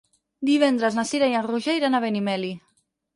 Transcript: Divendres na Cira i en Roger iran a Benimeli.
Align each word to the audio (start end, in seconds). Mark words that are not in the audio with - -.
Divendres 0.49 0.95
na 0.99 1.03
Cira 1.09 1.27
i 1.33 1.37
en 1.39 1.45
Roger 1.49 1.75
iran 1.81 1.99
a 1.99 1.99
Benimeli. 2.07 2.51